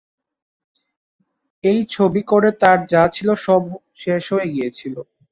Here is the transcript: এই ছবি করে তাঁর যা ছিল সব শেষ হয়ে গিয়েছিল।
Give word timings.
এই 1.63 1.79
ছবি 1.91 2.21
করে 2.31 2.49
তাঁর 2.61 2.79
যা 2.91 3.03
ছিল 3.15 3.29
সব 3.45 3.61
শেষ 3.99 4.23
হয়ে 4.33 4.47
গিয়েছিল। 4.53 4.95